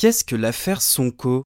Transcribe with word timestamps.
Qu'est-ce 0.00 0.24
que 0.24 0.34
l'affaire 0.34 0.80
Sonko? 0.80 1.42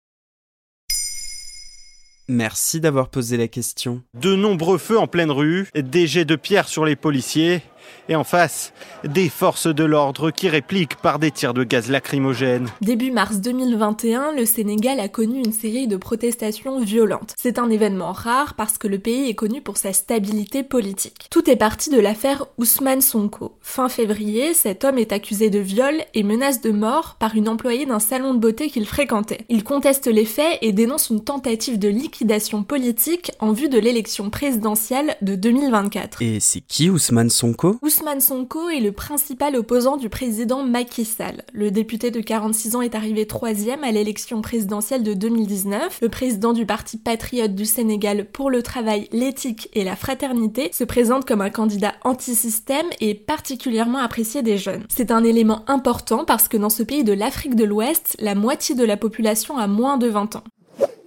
Merci 2.28 2.78
d'avoir 2.78 3.08
posé 3.08 3.36
la 3.36 3.48
question. 3.48 4.04
De 4.14 4.36
nombreux 4.36 4.78
feux 4.78 4.96
en 4.96 5.08
pleine 5.08 5.32
rue, 5.32 5.66
des 5.74 6.06
jets 6.06 6.24
de 6.24 6.36
pierre 6.36 6.68
sur 6.68 6.84
les 6.84 6.94
policiers, 6.94 7.62
et 8.08 8.16
en 8.16 8.24
face, 8.24 8.72
des 9.04 9.28
forces 9.28 9.66
de 9.66 9.84
l'ordre 9.84 10.30
qui 10.30 10.48
répliquent 10.48 10.96
par 10.96 11.18
des 11.18 11.30
tirs 11.30 11.54
de 11.54 11.64
gaz 11.64 11.90
lacrymogène. 11.90 12.68
Début 12.80 13.10
mars 13.10 13.36
2021, 13.40 14.32
le 14.32 14.44
Sénégal 14.44 15.00
a 15.00 15.08
connu 15.08 15.38
une 15.38 15.52
série 15.52 15.86
de 15.86 15.96
protestations 15.96 16.80
violentes. 16.80 17.34
C'est 17.38 17.58
un 17.58 17.70
événement 17.70 18.12
rare 18.12 18.54
parce 18.54 18.78
que 18.78 18.88
le 18.88 18.98
pays 18.98 19.28
est 19.28 19.34
connu 19.34 19.60
pour 19.60 19.76
sa 19.76 19.92
stabilité 19.92 20.62
politique. 20.62 21.28
Tout 21.30 21.48
est 21.48 21.56
parti 21.56 21.90
de 21.90 21.98
l'affaire 21.98 22.46
Ousmane 22.58 23.00
Sonko. 23.00 23.56
Fin 23.60 23.88
février, 23.88 24.54
cet 24.54 24.84
homme 24.84 24.98
est 24.98 25.12
accusé 25.12 25.50
de 25.50 25.58
viol 25.58 25.94
et 26.14 26.22
menace 26.22 26.60
de 26.60 26.70
mort 26.70 27.16
par 27.18 27.34
une 27.34 27.48
employée 27.48 27.86
d'un 27.86 27.98
salon 27.98 28.34
de 28.34 28.38
beauté 28.38 28.68
qu'il 28.68 28.86
fréquentait. 28.86 29.44
Il 29.48 29.64
conteste 29.64 30.06
les 30.06 30.24
faits 30.24 30.58
et 30.62 30.72
dénonce 30.72 31.10
une 31.10 31.24
tentative 31.24 31.78
de 31.78 31.88
liquidation 31.88 32.62
politique 32.62 33.32
en 33.40 33.52
vue 33.52 33.68
de 33.68 33.78
l'élection 33.78 34.30
présidentielle 34.30 35.16
de 35.22 35.34
2024. 35.34 36.22
Et 36.22 36.40
c'est 36.40 36.60
qui 36.60 36.90
Ousmane 36.90 37.30
Sonko? 37.30 37.73
Ousmane 37.82 38.20
Sonko 38.20 38.68
est 38.68 38.80
le 38.80 38.92
principal 38.92 39.56
opposant 39.56 39.96
du 39.96 40.08
président 40.08 40.62
Macky 40.62 41.04
Sall. 41.04 41.42
Le 41.52 41.70
député 41.70 42.10
de 42.10 42.20
46 42.20 42.76
ans 42.76 42.82
est 42.82 42.94
arrivé 42.94 43.26
troisième 43.26 43.84
à 43.84 43.90
l'élection 43.90 44.42
présidentielle 44.42 45.02
de 45.02 45.14
2019. 45.14 45.98
Le 46.02 46.08
président 46.08 46.52
du 46.52 46.66
parti 46.66 46.98
patriote 46.98 47.54
du 47.54 47.64
Sénégal 47.64 48.26
pour 48.26 48.50
le 48.50 48.62
travail, 48.62 49.08
l'éthique 49.12 49.68
et 49.74 49.84
la 49.84 49.96
fraternité 49.96 50.70
se 50.72 50.84
présente 50.84 51.24
comme 51.26 51.40
un 51.40 51.50
candidat 51.50 51.94
anti-système 52.04 52.86
et 53.00 53.14
particulièrement 53.14 53.98
apprécié 53.98 54.42
des 54.42 54.58
jeunes. 54.58 54.84
C'est 54.88 55.10
un 55.10 55.24
élément 55.24 55.64
important 55.66 56.24
parce 56.24 56.48
que 56.48 56.56
dans 56.56 56.70
ce 56.70 56.82
pays 56.82 57.04
de 57.04 57.12
l'Afrique 57.12 57.56
de 57.56 57.64
l'Ouest, 57.64 58.16
la 58.20 58.34
moitié 58.34 58.74
de 58.74 58.84
la 58.84 58.96
population 58.96 59.56
a 59.56 59.66
moins 59.66 59.96
de 59.96 60.08
20 60.08 60.36
ans. 60.36 60.44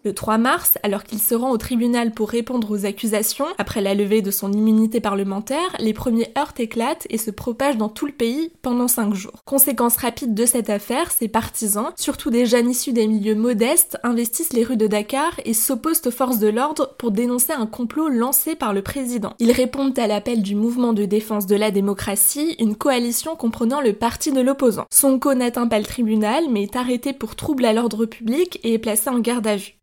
Le 0.08 0.14
3 0.14 0.38
mars, 0.38 0.78
alors 0.84 1.04
qu'il 1.04 1.20
se 1.20 1.36
rend 1.36 1.52
au 1.52 1.58
tribunal 1.58 2.12
pour 2.12 2.30
répondre 2.30 2.72
aux 2.72 2.86
accusations, 2.86 3.48
après 3.58 3.82
la 3.82 3.94
levée 3.94 4.22
de 4.22 4.32
son 4.32 4.54
immunité 4.54 5.02
parlementaire, 5.02 5.76
les 5.80 5.92
premiers 5.92 6.32
heurts 6.38 6.54
éclatent 6.60 7.06
et 7.10 7.18
se 7.18 7.30
propagent 7.30 7.76
dans 7.76 7.90
tout 7.90 8.06
le 8.06 8.14
pays 8.14 8.54
pendant 8.62 8.88
5 8.88 9.14
jours. 9.14 9.44
Conséquence 9.44 9.98
rapide 9.98 10.34
de 10.34 10.46
cette 10.46 10.70
affaire, 10.70 11.12
ses 11.12 11.28
partisans, 11.28 11.90
surtout 11.98 12.30
des 12.30 12.46
jeunes 12.46 12.70
issus 12.70 12.94
des 12.94 13.06
milieux 13.06 13.36
modestes, 13.36 13.98
investissent 14.02 14.54
les 14.54 14.64
rues 14.64 14.78
de 14.78 14.88
Dakar 14.88 15.34
et 15.44 15.54
s'opposent 15.54 16.08
aux 16.08 16.12
forces 16.12 16.40
de 16.40 16.48
l'ordre 16.48 16.96
pour 16.98 17.12
dénoncer 17.12 17.52
un 17.52 17.66
complot 17.66 18.08
lancé 18.08 18.56
par 18.56 18.74
le 18.74 18.84
président. 18.84 19.34
Ils 19.40 19.52
répondent 19.52 20.00
à 20.00 20.08
l'appel 20.08 20.42
du 20.42 20.56
mouvement 20.56 20.94
de 20.94 21.04
défense 21.04 21.48
de 21.48 21.58
la 21.58 21.70
démocratie, 21.70 22.56
une 22.60 22.78
coalition 22.78 23.36
comprenant 23.36 23.82
le 23.82 23.92
parti 23.92 24.32
de 24.32 24.40
l'opposant. 24.40 24.86
Sonko 24.90 25.34
n'atteint 25.34 25.68
pas 25.68 25.80
le 25.80 25.86
tribunal, 25.86 26.46
mais 26.50 26.64
est 26.64 26.78
arrêté 26.78 27.12
pour 27.12 27.36
trouble 27.36 27.66
à 27.66 27.74
l'ordre 27.74 28.06
public 28.06 28.62
et 28.64 28.76
est 28.76 28.80
placé 28.80 29.10
en 29.10 29.20
garde 29.20 29.48
à 29.48 29.58
vue. 29.58 29.74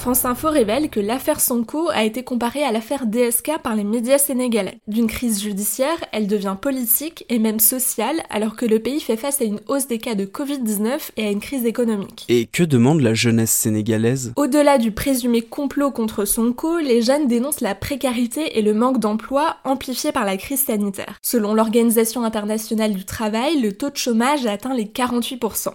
France 0.00 0.24
Info 0.24 0.48
révèle 0.48 0.88
que 0.88 0.98
l'affaire 0.98 1.40
Sonko 1.40 1.90
a 1.90 2.04
été 2.04 2.24
comparée 2.24 2.64
à 2.64 2.72
l'affaire 2.72 3.04
DSK 3.04 3.58
par 3.62 3.76
les 3.76 3.84
médias 3.84 4.16
sénégalais. 4.16 4.78
D'une 4.88 5.06
crise 5.06 5.42
judiciaire, 5.42 5.98
elle 6.10 6.26
devient 6.26 6.56
politique 6.58 7.26
et 7.28 7.38
même 7.38 7.60
sociale 7.60 8.16
alors 8.30 8.56
que 8.56 8.64
le 8.64 8.78
pays 8.78 9.00
fait 9.00 9.18
face 9.18 9.42
à 9.42 9.44
une 9.44 9.60
hausse 9.68 9.88
des 9.88 9.98
cas 9.98 10.14
de 10.14 10.24
Covid-19 10.24 11.10
et 11.18 11.26
à 11.26 11.30
une 11.30 11.40
crise 11.40 11.66
économique. 11.66 12.24
Et 12.30 12.46
que 12.46 12.62
demande 12.62 13.02
la 13.02 13.12
jeunesse 13.12 13.50
sénégalaise? 13.50 14.32
Au-delà 14.36 14.78
du 14.78 14.90
présumé 14.90 15.42
complot 15.42 15.90
contre 15.90 16.24
Sonko, 16.24 16.78
les 16.78 17.02
jeunes 17.02 17.28
dénoncent 17.28 17.60
la 17.60 17.74
précarité 17.74 18.58
et 18.58 18.62
le 18.62 18.72
manque 18.72 19.00
d'emploi 19.00 19.56
amplifié 19.64 20.12
par 20.12 20.24
la 20.24 20.38
crise 20.38 20.64
sanitaire. 20.64 21.18
Selon 21.20 21.52
l'Organisation 21.52 22.24
internationale 22.24 22.94
du 22.94 23.04
travail, 23.04 23.60
le 23.60 23.74
taux 23.74 23.90
de 23.90 23.98
chômage 23.98 24.46
a 24.46 24.52
atteint 24.52 24.72
les 24.72 24.86
48%. 24.86 25.74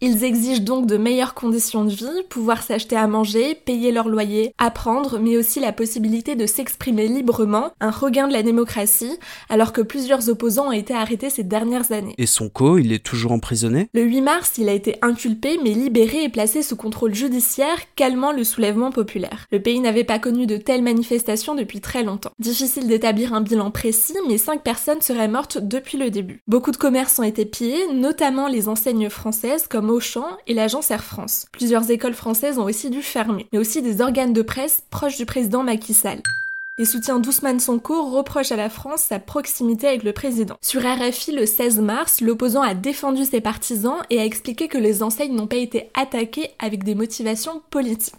Ils 0.00 0.24
exigent 0.24 0.62
donc 0.62 0.86
de 0.86 0.96
meilleures 0.96 1.34
conditions 1.34 1.84
de 1.84 1.90
vie, 1.90 2.22
pouvoir 2.28 2.62
s'acheter 2.62 2.96
à 2.96 3.06
manger, 3.06 3.54
payer 3.54 3.92
leur 3.92 4.08
loyer, 4.08 4.52
apprendre, 4.58 5.18
mais 5.18 5.36
aussi 5.36 5.60
la 5.60 5.72
possibilité 5.72 6.34
de 6.36 6.46
s'exprimer 6.46 7.08
librement, 7.08 7.70
un 7.80 7.90
regain 7.90 8.28
de 8.28 8.32
la 8.32 8.42
démocratie, 8.42 9.18
alors 9.48 9.72
que 9.72 9.80
plusieurs 9.80 10.28
opposants 10.28 10.68
ont 10.68 10.72
été 10.72 10.92
arrêtés 10.92 11.30
ces 11.30 11.44
dernières 11.44 11.92
années. 11.92 12.14
Et 12.18 12.26
Sonko, 12.26 12.78
il 12.78 12.92
est 12.92 13.04
toujours 13.04 13.32
emprisonné? 13.32 13.88
Le 13.94 14.02
8 14.02 14.20
mars, 14.20 14.52
il 14.58 14.68
a 14.68 14.72
été 14.72 14.96
inculpé, 15.00 15.58
mais 15.62 15.70
libéré 15.70 16.24
et 16.24 16.28
placé 16.28 16.62
sous 16.62 16.76
contrôle 16.76 17.14
judiciaire, 17.14 17.76
calmant 17.96 18.32
le 18.32 18.44
soulèvement 18.44 18.90
populaire. 18.90 19.46
Le 19.52 19.62
pays 19.62 19.80
n'avait 19.80 20.04
pas 20.04 20.18
connu 20.18 20.46
de 20.46 20.56
telles 20.56 20.82
manifestations 20.82 21.54
depuis 21.54 21.80
très 21.80 22.02
longtemps. 22.02 22.32
Difficile 22.38 22.88
d'établir 22.88 23.32
un 23.32 23.40
bilan 23.40 23.70
précis, 23.70 24.16
mais 24.28 24.38
5 24.38 24.62
personnes 24.62 25.00
seraient 25.00 25.28
mortes 25.28 25.58
depuis 25.58 25.98
le 25.98 26.10
début. 26.10 26.42
Beaucoup 26.48 26.72
de 26.72 26.76
commerces 26.76 27.18
ont 27.18 27.22
été 27.22 27.44
pillés, 27.44 27.86
notamment 27.94 28.48
les 28.48 28.68
enseignes 28.68 29.08
françaises 29.08 29.66
comme 29.66 29.83
Auchan 29.88 30.26
et 30.46 30.54
l'agence 30.54 30.90
Air 30.90 31.04
France. 31.04 31.46
Plusieurs 31.52 31.90
écoles 31.90 32.14
françaises 32.14 32.58
ont 32.58 32.64
aussi 32.64 32.90
dû 32.90 33.02
fermer, 33.02 33.46
mais 33.52 33.58
aussi 33.58 33.82
des 33.82 34.00
organes 34.00 34.32
de 34.32 34.42
presse 34.42 34.82
proches 34.90 35.16
du 35.16 35.26
président 35.26 35.62
Macky 35.62 35.94
Sall. 35.94 36.20
Les 36.76 36.84
soutiens 36.84 37.20
d'Ousmane 37.20 37.60
Sonko 37.60 38.10
reprochent 38.10 38.50
à 38.50 38.56
la 38.56 38.68
France 38.68 39.02
sa 39.02 39.20
proximité 39.20 39.86
avec 39.86 40.02
le 40.02 40.12
président. 40.12 40.56
Sur 40.60 40.82
RFI 40.82 41.30
le 41.30 41.46
16 41.46 41.78
mars, 41.78 42.20
l'opposant 42.20 42.62
a 42.62 42.74
défendu 42.74 43.24
ses 43.24 43.40
partisans 43.40 43.98
et 44.10 44.18
a 44.18 44.24
expliqué 44.24 44.66
que 44.66 44.78
les 44.78 45.04
enseignes 45.04 45.36
n'ont 45.36 45.46
pas 45.46 45.56
été 45.56 45.88
attaquées 45.94 46.50
avec 46.58 46.82
des 46.82 46.96
motivations 46.96 47.62
politiques. 47.70 48.14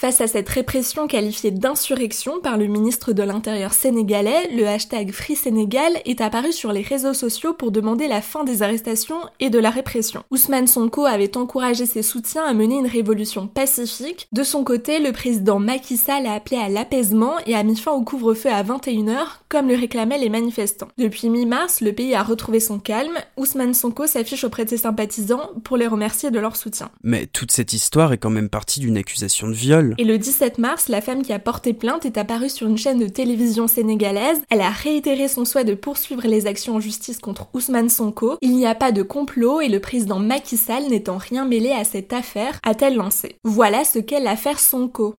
Face 0.00 0.20
à 0.20 0.28
cette 0.28 0.48
répression 0.48 1.08
qualifiée 1.08 1.50
d'insurrection 1.50 2.38
par 2.40 2.56
le 2.56 2.66
ministre 2.68 3.12
de 3.12 3.24
l'Intérieur 3.24 3.72
sénégalais, 3.72 4.48
le 4.54 4.64
hashtag 4.64 5.10
Free 5.10 5.34
Sénégal 5.34 5.92
est 6.04 6.20
apparu 6.20 6.52
sur 6.52 6.70
les 6.70 6.82
réseaux 6.82 7.14
sociaux 7.14 7.52
pour 7.52 7.72
demander 7.72 8.06
la 8.06 8.22
fin 8.22 8.44
des 8.44 8.62
arrestations 8.62 9.18
et 9.40 9.50
de 9.50 9.58
la 9.58 9.70
répression. 9.70 10.22
Ousmane 10.30 10.68
Sonko 10.68 11.04
avait 11.04 11.36
encouragé 11.36 11.84
ses 11.84 12.04
soutiens 12.04 12.44
à 12.44 12.54
mener 12.54 12.76
une 12.76 12.86
révolution 12.86 13.48
pacifique. 13.48 14.28
De 14.30 14.44
son 14.44 14.62
côté, 14.62 15.00
le 15.00 15.10
président 15.10 15.58
Macky 15.58 15.96
Sall 15.96 16.26
a 16.26 16.34
appelé 16.34 16.58
à 16.58 16.68
l'apaisement 16.68 17.34
et 17.44 17.56
a 17.56 17.64
mis 17.64 17.74
fin 17.74 17.90
au 17.90 18.02
couvre-feu 18.04 18.50
à 18.52 18.62
21h, 18.62 19.26
comme 19.48 19.66
le 19.66 19.74
réclamaient 19.74 20.18
les 20.18 20.28
manifestants. 20.28 20.86
Depuis 20.96 21.28
mi-mars, 21.28 21.80
le 21.80 21.92
pays 21.92 22.14
a 22.14 22.22
retrouvé 22.22 22.60
son 22.60 22.78
calme. 22.78 23.18
Ousmane 23.36 23.74
Sonko 23.74 24.06
s'affiche 24.06 24.44
auprès 24.44 24.64
de 24.64 24.70
ses 24.70 24.76
sympathisants 24.76 25.50
pour 25.64 25.76
les 25.76 25.88
remercier 25.88 26.30
de 26.30 26.38
leur 26.38 26.54
soutien. 26.54 26.88
Mais 27.02 27.26
toute 27.26 27.50
cette 27.50 27.72
histoire 27.72 28.12
est 28.12 28.18
quand 28.18 28.30
même 28.30 28.48
partie 28.48 28.78
d'une 28.78 28.96
accusation 28.96 29.48
de 29.48 29.54
viol. 29.54 29.87
Et 29.98 30.04
le 30.04 30.18
17 30.18 30.58
mars, 30.58 30.88
la 30.88 31.00
femme 31.00 31.22
qui 31.22 31.32
a 31.32 31.38
porté 31.38 31.72
plainte 31.72 32.04
est 32.04 32.18
apparue 32.18 32.48
sur 32.50 32.66
une 32.66 32.76
chaîne 32.76 32.98
de 32.98 33.08
télévision 33.08 33.66
sénégalaise. 33.66 34.40
Elle 34.50 34.60
a 34.60 34.70
réitéré 34.70 35.28
son 35.28 35.44
souhait 35.44 35.64
de 35.64 35.74
poursuivre 35.74 36.26
les 36.26 36.46
actions 36.46 36.76
en 36.76 36.80
justice 36.80 37.18
contre 37.18 37.48
Ousmane 37.54 37.88
Sonko. 37.88 38.36
Il 38.42 38.56
n'y 38.56 38.66
a 38.66 38.74
pas 38.74 38.92
de 38.92 39.02
complot 39.02 39.60
et 39.60 39.68
le 39.68 39.80
président 39.80 40.18
Macky 40.18 40.56
Sall 40.56 40.88
n'étant 40.88 41.16
rien 41.16 41.44
mêlé 41.44 41.70
à 41.72 41.84
cette 41.84 42.12
affaire, 42.12 42.58
a-t-elle 42.62 42.96
lancé. 42.96 43.36
Voilà 43.44 43.84
ce 43.84 43.98
qu'est 43.98 44.20
l'affaire 44.20 44.60
Sonko. 44.60 45.14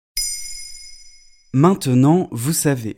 Maintenant, 1.53 2.27
vous 2.31 2.53
savez. 2.53 2.97